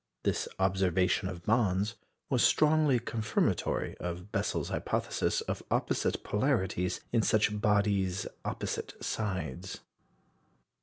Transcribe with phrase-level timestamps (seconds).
[0.23, 1.93] This observation of Bond's
[2.27, 9.81] was strongly confirmatory of Bessel's hypothesis of opposite polarities in such bodies' opposite sides.